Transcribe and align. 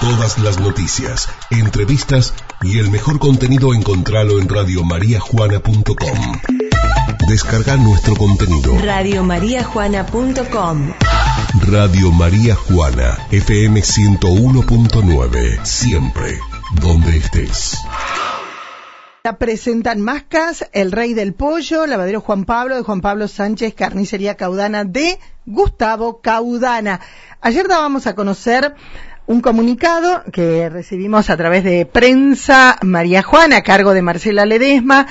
Todas 0.00 0.38
las 0.38 0.60
noticias, 0.60 1.28
entrevistas 1.50 2.32
y 2.62 2.78
el 2.78 2.88
mejor 2.88 3.18
contenido 3.18 3.74
encontralo 3.74 4.38
en 4.38 4.48
radiomariajuana.com. 4.48 6.40
Descarga 7.28 7.76
nuestro 7.76 8.14
contenido. 8.14 8.78
Radiomariajuana.com 8.78 10.92
Radio 11.66 12.12
María 12.12 12.54
Juana, 12.54 13.18
FM 13.32 13.80
101.9. 13.80 15.64
Siempre, 15.64 16.38
donde 16.80 17.16
estés. 17.16 17.78
La 19.24 19.36
presentan 19.36 20.00
Mascas, 20.00 20.64
El 20.72 20.92
Rey 20.92 21.12
del 21.12 21.34
Pollo, 21.34 21.86
Lavadero 21.86 22.20
Juan 22.20 22.44
Pablo 22.44 22.76
de 22.76 22.82
Juan 22.82 23.00
Pablo 23.00 23.26
Sánchez, 23.26 23.74
Carnicería 23.74 24.36
Caudana 24.36 24.84
de 24.84 25.18
Gustavo 25.44 26.20
Caudana. 26.20 27.00
Ayer 27.40 27.68
dábamos 27.68 28.06
a 28.06 28.14
conocer 28.14 28.74
un 29.28 29.42
comunicado 29.42 30.22
que 30.32 30.70
recibimos 30.70 31.28
a 31.28 31.36
través 31.36 31.62
de 31.62 31.84
Prensa 31.84 32.78
María 32.82 33.22
Juana, 33.22 33.58
a 33.58 33.62
cargo 33.62 33.92
de 33.92 34.00
Marcela 34.00 34.46
Ledesma, 34.46 35.06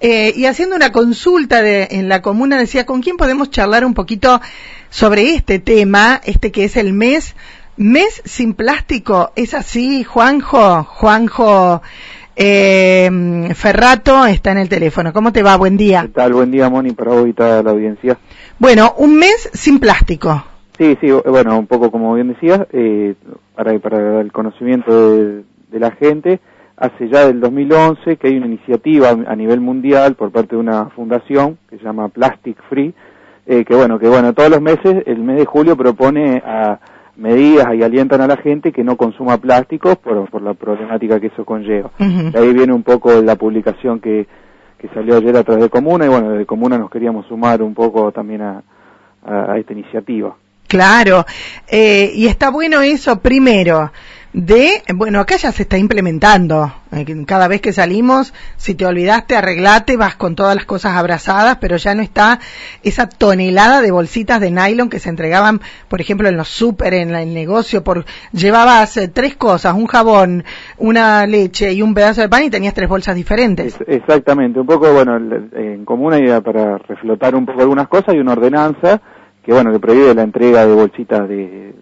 eh, 0.00 0.32
y 0.34 0.46
haciendo 0.46 0.74
una 0.74 0.90
consulta 0.90 1.60
de, 1.60 1.86
en 1.90 2.08
la 2.08 2.22
comuna 2.22 2.56
decía, 2.56 2.86
¿con 2.86 3.02
quién 3.02 3.18
podemos 3.18 3.50
charlar 3.50 3.84
un 3.84 3.92
poquito 3.92 4.40
sobre 4.88 5.34
este 5.34 5.58
tema, 5.58 6.18
este 6.24 6.50
que 6.50 6.64
es 6.64 6.78
el 6.78 6.94
mes, 6.94 7.36
mes 7.76 8.22
sin 8.24 8.54
plástico? 8.54 9.32
¿Es 9.36 9.52
así, 9.52 10.02
Juanjo? 10.02 10.84
Juanjo 10.84 11.82
eh, 12.36 13.50
Ferrato 13.54 14.24
está 14.24 14.52
en 14.52 14.58
el 14.58 14.70
teléfono. 14.70 15.12
¿Cómo 15.12 15.30
te 15.30 15.42
va? 15.42 15.56
Buen 15.58 15.76
día. 15.76 16.02
¿Qué 16.02 16.08
tal? 16.08 16.32
Buen 16.32 16.50
día, 16.50 16.70
Moni, 16.70 16.92
para 16.92 17.10
hoy 17.10 17.30
y 17.30 17.32
toda 17.34 17.62
la 17.62 17.72
audiencia. 17.72 18.16
Bueno, 18.58 18.94
un 18.96 19.18
mes 19.18 19.50
sin 19.52 19.78
plástico. 19.78 20.42
Sí, 20.78 20.96
sí, 21.00 21.10
bueno, 21.10 21.58
un 21.58 21.66
poco 21.66 21.90
como 21.90 22.14
bien 22.14 22.28
decías, 22.28 22.60
eh, 22.72 23.16
para, 23.58 23.76
para 23.80 24.20
el 24.20 24.30
conocimiento 24.30 25.16
de, 25.16 25.80
la 25.80 25.90
gente, 25.90 26.38
hace 26.76 27.08
ya 27.08 27.26
del 27.26 27.40
2011 27.40 28.16
que 28.16 28.28
hay 28.28 28.36
una 28.36 28.46
iniciativa 28.46 29.08
a 29.08 29.34
nivel 29.34 29.60
mundial 29.60 30.14
por 30.14 30.30
parte 30.30 30.54
de 30.54 30.60
una 30.60 30.90
fundación 30.90 31.58
que 31.68 31.76
se 31.76 31.82
llama 31.82 32.08
Plastic 32.08 32.56
Free, 32.68 32.94
eh, 33.46 33.64
que 33.64 33.74
bueno, 33.74 33.98
que 33.98 34.08
bueno, 34.08 34.32
todos 34.32 34.48
los 34.48 34.62
meses, 34.62 35.02
el 35.06 35.18
mes 35.18 35.38
de 35.38 35.44
julio 35.44 35.76
propone 35.76 36.40
a 36.46 36.78
medidas 37.16 37.74
y 37.74 37.82
alientan 37.82 38.20
a 38.20 38.28
la 38.28 38.36
gente 38.36 38.70
que 38.70 38.84
no 38.84 38.96
consuma 38.96 39.38
plásticos 39.38 39.96
por, 39.96 40.30
por 40.30 40.40
la 40.40 40.54
problemática 40.54 41.18
que 41.18 41.26
eso 41.26 41.44
conlleva. 41.44 41.90
De 41.98 42.38
ahí 42.38 42.52
viene 42.54 42.72
un 42.72 42.84
poco 42.84 43.10
la 43.20 43.34
publicación 43.34 43.98
que, 43.98 44.28
que 44.78 44.86
salió 44.90 45.16
ayer 45.16 45.36
a 45.36 45.42
través 45.42 45.64
de 45.64 45.70
Comuna 45.70 46.06
y 46.06 46.08
bueno, 46.08 46.30
de 46.30 46.46
Comuna 46.46 46.78
nos 46.78 46.90
queríamos 46.90 47.26
sumar 47.26 47.60
un 47.60 47.74
poco 47.74 48.12
también 48.12 48.42
a, 48.42 48.62
a 49.24 49.58
esta 49.58 49.72
iniciativa. 49.72 50.36
Claro, 50.68 51.26
eh, 51.66 52.12
y 52.14 52.26
está 52.26 52.50
bueno 52.50 52.82
eso 52.82 53.20
primero 53.20 53.90
de, 54.32 54.82
bueno, 54.94 55.20
acá 55.20 55.36
ya 55.36 55.50
se 55.52 55.62
está 55.62 55.78
implementando. 55.78 56.72
Eh, 56.92 57.24
cada 57.26 57.48
vez 57.48 57.60
que 57.60 57.72
salimos, 57.72 58.34
si 58.56 58.74
te 58.74 58.84
olvidaste, 58.84 59.34
arreglate, 59.36 59.96
vas 59.96 60.16
con 60.16 60.36
todas 60.36 60.54
las 60.54 60.66
cosas 60.66 60.96
abrazadas, 60.96 61.56
pero 61.60 61.76
ya 61.76 61.94
no 61.94 62.02
está 62.02 62.38
esa 62.82 63.08
tonelada 63.08 63.80
de 63.80 63.90
bolsitas 63.90 64.40
de 64.40 64.50
nylon 64.50 64.90
que 64.90 64.98
se 64.98 65.08
entregaban, 65.08 65.60
por 65.88 66.00
ejemplo, 66.00 66.28
en 66.28 66.36
los 66.36 66.48
súper, 66.48 66.94
en 66.94 67.14
el 67.14 67.32
negocio, 67.32 67.82
por 67.82 68.04
llevabas 68.32 68.96
eh, 68.98 69.08
tres 69.08 69.34
cosas, 69.34 69.74
un 69.74 69.86
jabón, 69.86 70.44
una 70.76 71.26
leche 71.26 71.72
y 71.72 71.82
un 71.82 71.94
pedazo 71.94 72.20
de 72.20 72.28
pan 72.28 72.44
y 72.44 72.50
tenías 72.50 72.74
tres 72.74 72.88
bolsas 72.88 73.16
diferentes. 73.16 73.78
exactamente, 73.86 74.60
un 74.60 74.66
poco, 74.66 74.92
bueno, 74.92 75.16
en 75.16 75.84
común 75.84 76.14
idea 76.14 76.40
para 76.42 76.78
reflotar 76.78 77.34
un 77.34 77.46
poco 77.46 77.62
algunas 77.62 77.88
cosas 77.88 78.14
y 78.14 78.18
una 78.18 78.32
ordenanza 78.32 79.00
que 79.48 79.54
bueno, 79.54 79.72
que 79.72 79.80
prohíbe 79.80 80.14
la 80.14 80.24
entrega 80.24 80.66
de 80.66 80.74
bolsitas 80.74 81.26
de, 81.26 81.72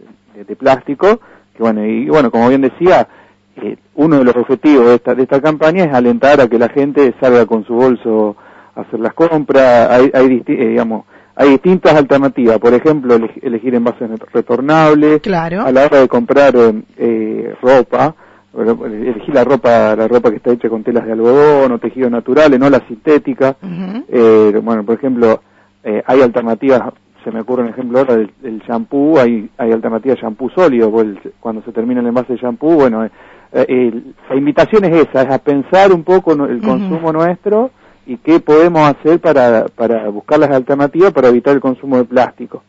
plástico, 0.56 1.18
que 1.52 1.64
bueno, 1.64 1.84
y 1.84 2.08
bueno, 2.08 2.30
como 2.30 2.48
bien 2.48 2.60
decía, 2.60 3.08
eh, 3.56 3.76
uno 3.96 4.18
de 4.18 4.24
los 4.24 4.36
objetivos 4.36 4.86
de 4.86 4.94
esta, 4.94 5.16
de 5.16 5.24
esta 5.24 5.40
campaña 5.40 5.82
es 5.82 5.92
alentar 5.92 6.40
a 6.40 6.46
que 6.46 6.60
la 6.60 6.68
gente 6.68 7.12
salga 7.20 7.44
con 7.44 7.64
su 7.64 7.74
bolso 7.74 8.36
a 8.72 8.82
hacer 8.82 9.00
las 9.00 9.14
compras, 9.14 9.90
hay, 9.90 10.12
hay 10.14 10.44
eh, 10.46 10.68
digamos, 10.68 11.06
hay 11.34 11.50
distintas 11.50 11.94
alternativas, 11.94 12.60
por 12.60 12.72
ejemplo, 12.72 13.16
elegir 13.42 13.74
envases 13.74 14.10
retornables, 14.32 15.20
claro. 15.20 15.62
a 15.62 15.72
la 15.72 15.86
hora 15.86 16.02
de 16.02 16.06
comprar 16.06 16.54
eh, 16.96 17.52
ropa, 17.60 18.14
elegir 18.56 19.34
la 19.34 19.42
ropa, 19.42 19.96
la 19.96 20.06
ropa 20.06 20.30
que 20.30 20.36
está 20.36 20.52
hecha 20.52 20.68
con 20.68 20.84
telas 20.84 21.04
de 21.04 21.14
algodón 21.14 21.72
o 21.72 21.78
tejidos 21.80 22.12
naturales, 22.12 22.60
no 22.60 22.70
la 22.70 22.86
sintética. 22.86 23.56
bueno, 23.60 24.84
por 24.84 24.94
ejemplo, 24.94 25.42
hay 25.82 26.20
alternativas 26.20 26.82
se 27.26 27.32
me 27.32 27.40
ocurre 27.40 27.64
un 27.64 27.70
ejemplo 27.70 27.98
ahora 27.98 28.14
del, 28.14 28.62
shampoo, 28.68 29.18
hay, 29.18 29.50
hay 29.58 29.72
alternativas 29.72 30.16
shampoo 30.16 30.48
sólido, 30.50 30.92
cuando 31.40 31.60
se 31.62 31.72
termina 31.72 32.00
el 32.00 32.06
envase 32.06 32.34
de 32.34 32.38
shampoo, 32.38 32.76
bueno, 32.76 33.04
eh, 33.04 33.10
eh, 33.52 33.92
la 34.30 34.36
invitación 34.36 34.84
es 34.84 35.08
esa, 35.08 35.22
es 35.22 35.30
a 35.32 35.38
pensar 35.38 35.92
un 35.92 36.04
poco 36.04 36.34
el 36.34 36.60
consumo 36.60 37.12
nuestro 37.12 37.72
y 38.06 38.18
qué 38.18 38.38
podemos 38.38 38.88
hacer 38.88 39.18
para, 39.18 39.66
para 39.66 40.08
buscar 40.08 40.38
las 40.38 40.50
alternativas 40.50 41.12
para 41.12 41.26
evitar 41.26 41.54
el 41.54 41.60
consumo 41.60 41.96
de 41.96 42.04
plástico. 42.04 42.62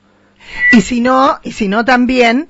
Y 0.71 0.81
si 0.81 1.01
no, 1.01 1.35
y 1.43 1.51
si 1.51 1.67
no 1.67 1.85
también, 1.85 2.47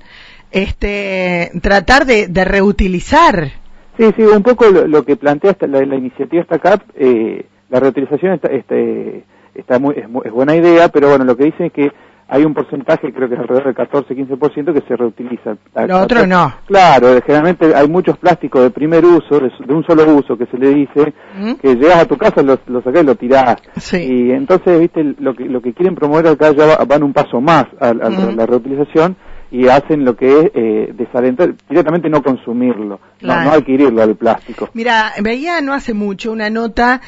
este, 0.50 1.50
tratar 1.60 2.06
de, 2.06 2.26
reutilizar. 2.42 3.52
Sí, 3.98 4.06
sí, 4.16 4.22
un 4.22 4.42
poco 4.42 4.64
lo, 4.70 5.02
que 5.02 5.16
plantea 5.16 5.54
la, 5.60 5.84
la, 5.84 5.96
iniciativa 5.96 6.40
esta 6.40 6.58
CAP, 6.58 6.80
eh, 6.94 7.44
la 7.68 7.80
reutilización 7.80 8.32
está, 8.32 8.48
este, 8.48 9.24
está 9.58 9.78
muy, 9.78 9.94
es, 9.96 10.32
buena 10.32 10.56
idea, 10.56 10.88
pero 10.88 11.08
bueno, 11.08 11.24
lo 11.24 11.36
que 11.36 11.44
dicen 11.44 11.66
es 11.66 11.72
que 11.72 11.92
hay 12.30 12.44
un 12.44 12.52
porcentaje, 12.52 13.10
creo 13.12 13.26
que 13.26 13.34
es 13.36 13.40
alrededor 13.40 13.74
del 13.74 13.88
14-15% 13.88 14.74
que 14.74 14.86
se 14.86 14.96
reutiliza. 14.96 15.56
Lo 15.86 16.02
otro 16.02 16.26
no. 16.26 16.52
Claro, 16.66 17.18
generalmente 17.24 17.74
hay 17.74 17.88
muchos 17.88 18.18
plásticos 18.18 18.62
de 18.62 18.70
primer 18.70 19.02
uso, 19.04 19.40
de, 19.40 19.74
un 19.74 19.82
solo 19.84 20.04
uso, 20.14 20.36
que 20.36 20.44
se 20.46 20.58
le 20.58 20.74
dice, 20.74 21.14
¿Mm? 21.38 21.54
que 21.54 21.74
llegas 21.74 22.00
a 22.00 22.04
tu 22.04 22.18
casa, 22.18 22.42
lo, 22.42 22.58
lo 22.66 22.82
sacás 22.82 23.02
y 23.02 23.06
lo 23.06 23.14
tirás. 23.14 23.56
Y 23.94 24.30
entonces, 24.30 24.78
viste, 24.78 25.14
lo 25.18 25.34
que, 25.34 25.46
lo 25.46 25.62
que 25.62 25.72
quieren 25.72 25.94
promover 25.94 26.26
acá 26.26 26.52
ya 26.52 26.76
van 26.84 27.02
un 27.02 27.14
paso 27.14 27.40
más 27.40 27.64
a, 27.80 27.94
¿Mm? 27.94 28.36
la 28.36 28.44
reutilización 28.44 29.16
y 29.50 29.68
hacen 29.68 30.04
lo 30.04 30.14
que 30.14 30.40
es 30.40 30.50
eh, 30.54 30.92
desalentar, 30.94 31.54
directamente 31.68 32.10
no 32.10 32.22
consumirlo, 32.22 33.00
no, 33.22 33.44
no 33.44 33.50
adquirirlo 33.50 34.02
al 34.02 34.14
plástico. 34.16 34.68
Mira, 34.74 35.12
veía 35.22 35.62
no 35.62 35.72
hace 35.72 35.94
mucho 35.94 36.30
una 36.32 36.50
nota 36.50 37.00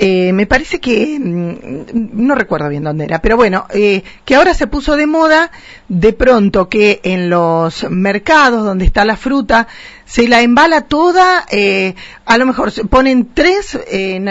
eh, 0.00 0.32
me 0.32 0.46
parece 0.46 0.78
que, 0.78 1.18
mm, 1.18 2.24
no 2.24 2.36
recuerdo 2.36 2.68
bien 2.68 2.84
dónde 2.84 3.04
era, 3.04 3.20
pero 3.20 3.36
bueno, 3.36 3.66
eh, 3.74 4.04
que 4.24 4.36
ahora 4.36 4.54
se 4.54 4.68
puso 4.68 4.96
de 4.96 5.06
moda 5.06 5.50
de 5.88 6.12
pronto 6.12 6.68
que 6.68 7.00
en 7.02 7.28
los 7.28 7.90
mercados 7.90 8.64
donde 8.64 8.84
está 8.84 9.04
la 9.04 9.16
fruta 9.16 9.66
se 10.04 10.28
la 10.28 10.42
embala 10.42 10.82
toda, 10.82 11.44
eh, 11.50 11.94
a 12.24 12.38
lo 12.38 12.46
mejor 12.46 12.70
se 12.70 12.84
ponen 12.84 13.28
tres 13.34 13.78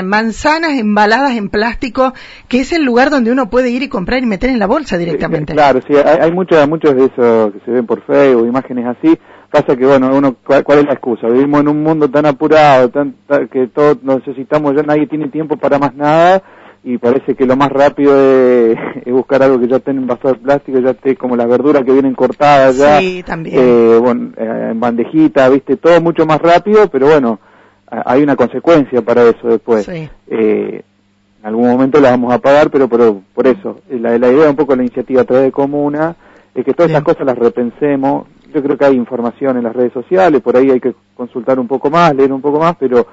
manzanas 0.04 0.80
embaladas 0.80 1.36
en 1.36 1.50
plástico, 1.50 2.14
que 2.48 2.62
es 2.62 2.72
el 2.72 2.84
lugar 2.84 3.10
donde 3.10 3.32
uno 3.32 3.50
puede 3.50 3.70
ir 3.70 3.84
y 3.84 3.90
comprar 3.90 4.24
y 4.24 4.26
meter 4.26 4.50
en 4.50 4.60
la 4.60 4.68
bolsa 4.68 4.98
directamente. 4.98 5.54
Claro, 5.54 5.82
sí, 5.86 5.94
hay, 5.96 6.18
hay 6.22 6.32
muchos, 6.32 6.68
muchos 6.70 6.96
de 6.96 7.06
esos 7.06 7.54
que 7.54 7.60
se 7.66 7.72
ven 7.72 7.86
por 7.86 8.06
Facebook, 8.06 8.48
imágenes 8.48 8.86
así, 8.86 9.20
pasa 9.50 9.76
que 9.76 9.86
bueno 9.86 10.16
uno 10.16 10.36
cuál, 10.46 10.80
es 10.80 10.86
la 10.86 10.94
excusa 10.94 11.28
vivimos 11.28 11.62
en 11.62 11.70
un 11.70 11.84
mundo 11.84 12.10
tan 12.10 12.26
apurado 12.26 12.90
tan, 12.90 13.16
que 13.52 13.68
todos 13.68 14.04
necesitamos 14.04 14.76
ya 14.76 14.84
nadie 14.84 15.08
tiene 15.08 15.30
tiempo 15.30 15.58
para 15.58 15.80
más 15.80 15.94
nada 15.96 16.42
y 16.84 16.98
parece 16.98 17.36
que 17.36 17.46
lo 17.46 17.56
más 17.56 17.70
rápido 17.70 18.14
es, 18.72 18.78
buscar 19.06 19.44
algo 19.44 19.60
que 19.60 19.68
ya 19.68 19.78
esté 19.78 19.92
envasado 19.92 20.34
de 20.34 20.40
plástico 20.40 20.80
ya 20.80 20.92
esté 20.92 21.16
como 21.16 21.36
las 21.36 21.48
verduras 21.48 21.84
que 21.84 21.94
vienen 21.94 22.14
cortadas 22.14 22.78
ya 22.78 23.00
sí, 23.00 23.24
también. 23.26 23.56
Eh, 23.58 23.98
bueno 24.00 24.32
eh, 24.38 24.70
en 24.72 24.80
bandejita 24.80 25.50
viste 25.50 25.78
todo 25.78 26.00
mucho 26.02 26.26
más 26.26 26.42
rápido 26.42 26.88
pero 26.90 27.08
bueno 27.08 27.40
hay 27.90 28.22
una 28.22 28.36
consecuencia 28.36 29.02
para 29.02 29.24
eso 29.24 29.48
después 29.48 29.86
sí. 29.86 30.10
eh, 30.28 30.82
en 31.40 31.46
algún 31.46 31.70
momento 31.70 32.02
la 32.02 32.12
vamos 32.12 32.34
a 32.34 32.40
pagar 32.40 32.70
pero 32.70 32.90
por, 32.90 33.22
por 33.34 33.48
eso 33.48 33.80
la, 33.90 34.18
la 34.18 34.30
idea 34.30 34.50
un 34.50 34.58
poco 34.58 34.74
de 34.74 34.78
la 34.78 34.84
iniciativa 34.84 35.22
a 35.22 35.26
través 35.26 35.46
de 35.46 35.52
comuna 35.54 36.16
es 36.54 36.66
que 36.66 36.74
todas 36.74 36.90
estas 36.90 37.04
cosas 37.04 37.26
las 37.26 37.38
repensemos 37.38 38.26
yo 38.54 38.64
creo 38.64 38.78
que 38.78 38.86
hay 38.86 38.96
información 38.96 39.58
en 39.58 39.64
las 39.64 39.76
redes 39.76 39.94
sociales, 39.94 40.42
por 40.42 40.58
ahí 40.58 40.72
hay 40.72 40.80
que 40.80 40.94
consultar 41.16 41.60
un 41.60 41.68
poco 41.68 41.90
más, 41.90 42.16
leer 42.16 42.32
un 42.32 42.42
poco 42.42 42.60
más, 42.60 42.76
pero 42.78 43.08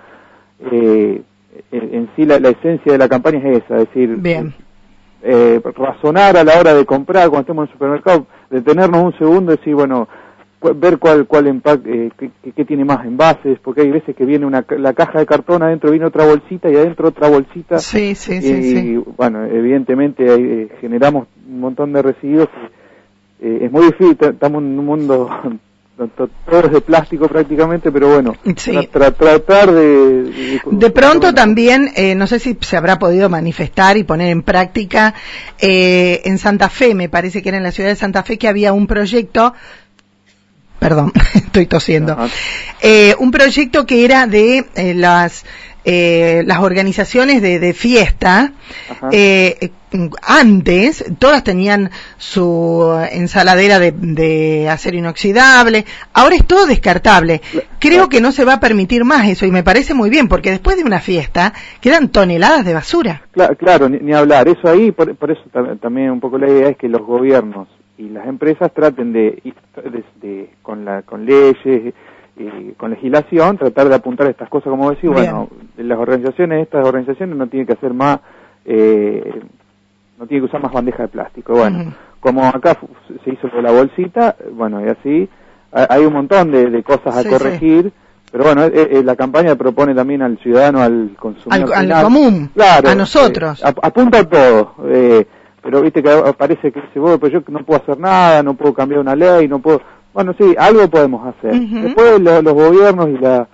eh, 0.71 1.23
en, 1.71 2.09
sí 2.17 2.25
la, 2.25 2.37
esencia 2.37 2.93
de 2.93 2.99
la 2.99 3.09
campaña 3.09 3.39
es 3.39 3.65
esa, 3.65 3.79
es 3.79 3.89
decir, 3.89 4.19
Eh, 5.27 5.59
razonar 5.75 6.37
a 6.37 6.45
la 6.45 6.61
hora 6.61 6.75
de 6.75 6.85
comprar 6.85 7.31
cuando 7.31 7.41
estemos 7.41 7.63
en 7.63 7.69
el 7.69 7.73
supermercado, 7.73 8.27
detenernos 8.51 9.05
un 9.05 9.19
segundo 9.19 9.55
y 9.55 9.57
decir, 9.57 9.75
bueno, 9.75 10.07
ver 10.77 10.99
cuál 10.99 11.27
cuál 11.27 11.47
empaque, 11.47 12.13
eh, 12.21 12.31
qué, 12.55 12.65
tiene 12.67 12.85
más 12.85 13.07
envases, 13.07 13.59
porque 13.61 13.81
hay 13.81 13.91
veces 13.91 14.15
que 14.15 14.27
viene 14.27 14.45
una, 14.45 14.65
la 14.77 14.93
caja 14.93 15.21
de 15.21 15.27
cartón, 15.27 15.63
adentro 15.63 15.91
viene 15.91 16.05
otra 16.05 16.27
bolsita 16.27 16.69
y 16.69 16.77
adentro 16.77 17.09
otra 17.09 17.31
bolsita. 17.31 17.79
Sí, 17.79 18.15
sí, 18.15 18.43
sí. 18.43 18.77
Y, 18.77 18.97
bueno, 18.97 19.45
evidentemente 19.47 20.25
eh, 20.27 20.69
generamos 20.81 21.27
un 21.49 21.61
montón 21.61 21.95
de 21.95 22.03
residuos 22.03 22.49
eh, 23.41 23.59
es 23.63 23.73
muy 23.73 23.87
difícil, 23.87 24.17
estamos 24.21 24.63
en 24.63 24.79
un 24.79 24.87
mundo 24.87 25.29
todo 26.17 26.61
es 26.61 26.73
de 26.73 26.81
plástico 26.81 27.29
prácticamente, 27.29 27.93
pero 27.93 28.15
bueno, 28.15 28.35
tratar 28.91 29.71
de, 29.73 30.61
de... 30.73 30.91
pronto 30.91 31.33
también, 31.33 31.93
eh, 31.95 32.17
no 32.17 32.27
sé 32.27 32.41
si 32.41 32.59
se 32.61 32.77
habrá 32.77 32.99
podido 32.99 33.29
manifestar 33.29 33.97
y 33.97 34.03
poner 34.03 34.31
en 34.31 34.43
práctica, 34.43 35.15
eh, 35.59 36.23
en 36.25 36.39
Santa 36.39 36.69
Fe, 36.69 36.95
me 36.95 37.09
parece 37.09 37.43
que 37.43 37.51
era 37.51 37.59
en 37.59 37.65
la 37.65 37.71
ciudad 37.71 37.91
de 37.91 37.97
Santa 37.97 38.25
Fe, 38.25 38.39
que 38.39 38.49
había 38.49 38.73
un 38.73 38.87
proyecto 38.87 39.55
perdón, 40.81 41.13
estoy 41.35 41.67
tosiendo. 41.67 42.17
Eh, 42.83 43.15
un 43.19 43.31
proyecto 43.31 43.87
que 43.87 44.05
era 44.05 44.27
de 44.27 44.67
eh, 44.75 44.95
las 44.95 45.45
eh, 45.87 46.43
las 46.47 46.61
organizaciones 46.61 47.43
de, 47.43 47.59
de 47.59 47.75
fiesta, 47.75 48.53
eh, 49.13 49.71
antes 50.23 51.05
todas 51.19 51.45
tenían 51.45 51.91
su 52.17 52.99
ensaladera 53.13 53.79
de, 53.79 53.93
de, 53.93 54.69
acero 54.69 54.97
inoxidable, 54.97 55.85
ahora 56.13 56.37
es 56.37 56.47
todo 56.47 56.67
descartable. 56.67 57.41
Creo 57.79 58.09
que 58.09 58.21
no 58.21 58.33
se 58.33 58.45
va 58.45 58.55
a 58.55 58.61
permitir 58.61 59.05
más 59.05 59.29
eso 59.29 59.47
y 59.47 59.51
me 59.51 59.63
parece 59.63 59.95
muy 59.95 60.11
bien 60.11 60.29
porque 60.29 60.51
después 60.51 60.77
de 60.77 60.85
una 60.85 61.01
fiesta 61.01 61.53
quedan 61.81 62.09
toneladas 62.09 62.65
de 62.65 62.75
basura. 62.75 63.23
Claro, 63.33 63.57
claro 63.57 63.89
ni, 63.89 64.13
hablar, 64.13 64.49
eso 64.49 64.69
ahí, 64.69 64.93
por, 64.93 65.11
eso 65.31 65.43
también 65.81 66.11
un 66.11 66.21
poco 66.21 66.39
la 66.39 66.49
idea 66.49 66.69
es 66.69 66.77
que 66.77 66.89
los 66.89 67.03
gobiernos 67.03 67.69
y 67.97 68.09
las 68.09 68.27
empresas 68.27 68.73
traten 68.73 69.13
de, 69.13 69.43
de 70.21 70.51
con, 70.63 70.85
la, 70.85 71.03
con 71.03 71.25
leyes, 71.25 71.95
eh, 72.37 72.75
con 72.77 72.91
legislación, 72.91 73.59
tratar 73.59 73.89
de 73.89 73.95
apuntar 73.95 74.29
estas 74.29 74.49
cosas, 74.49 74.71
como 74.71 74.91
decís, 74.91 75.09
bueno, 75.09 75.49
las 75.77 75.99
organizaciones, 75.99 76.63
estas 76.63 76.87
organizaciones 76.87 77.37
no 77.37 77.47
tienen 77.47 77.67
que 77.67 77.75
hacer 77.75 77.95
más, 77.95 78.19
eh, 78.65 79.41
no 80.19 80.27
tienen 80.27 80.43
que 80.43 80.51
usar 80.51 80.63
más 80.63 80.73
bandejas 80.73 81.01
de 81.01 81.09
plástico. 81.09 81.55
Bueno, 81.55 81.95
como 82.21 82.45
acá 82.45 82.79
se 83.25 83.33
hizo 83.33 83.51
con 83.51 83.63
la 83.63 83.73
bolsita, 83.73 84.37
bueno, 84.53 84.85
y 84.85 84.89
así, 84.89 85.29
hay 85.73 86.05
un 86.05 86.13
montón 86.13 86.51
de, 86.51 86.83
cosas 86.83 87.17
a 87.17 87.29
corregir. 87.29 87.93
Pero 88.31 88.45
bueno, 88.45 88.65
eh, 88.65 89.01
la 89.05 89.15
campaña 89.15 89.55
propone 89.55 89.95
también 89.95 90.21
al 90.21 90.39
ciudadano, 90.39 90.83
al 90.83 91.11
consumidor. 91.17 91.73
Al, 91.73 92.03
común, 92.03 92.51
claro, 92.53 92.89
a 92.89 92.95
nosotros. 92.97 93.63
apunta 93.65 94.21
a 94.21 94.25
todo. 94.25 94.75
pero 95.63 95.83
viste 95.83 96.03
que 96.03 96.11
parece 96.37 96.73
que 96.73 96.81
dice, 96.81 96.99
bueno, 96.99 97.19
pues 97.19 97.33
yo 97.33 97.43
no 97.49 97.65
puedo 97.65 97.81
hacer 97.81 97.99
nada, 97.99 98.43
no 98.43 98.55
puedo 98.55 98.75
cambiar 98.75 99.01
una 99.01 99.15
ley, 99.15 99.47
no 99.47 99.61
puedo 99.61 99.81
bueno, 100.15 100.33
sí, 100.39 100.55
algo 100.57 100.89
podemos 100.89 101.27
hacer. 101.27 101.61
Después 101.61 102.21
los 102.21 102.55
gobiernos 102.55 103.09
y 103.09 103.19
la 103.19 103.49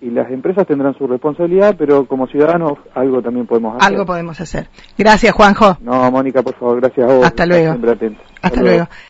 y 0.00 0.10
las 0.10 0.30
empresas 0.30 0.66
tendrán 0.66 0.94
su 0.96 1.06
responsabilidad, 1.06 1.74
pero 1.76 2.06
como 2.06 2.26
ciudadanos 2.26 2.78
algo 2.94 3.20
también 3.20 3.46
podemos 3.46 3.76
hacer. 3.76 3.92
Algo 3.92 4.06
podemos 4.06 4.40
hacer. 4.40 4.68
Gracias, 4.96 5.34
Juanjo. 5.34 5.76
No, 5.80 6.10
Mónica, 6.10 6.42
por 6.42 6.54
favor, 6.54 6.80
gracias 6.80 7.10
a 7.10 7.14
vos. 7.14 7.26
Hasta 7.26 7.46
luego. 7.46 7.76
Hasta, 8.42 8.62
luego. 8.62 8.88